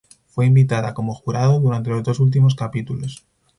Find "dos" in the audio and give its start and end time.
2.01-2.19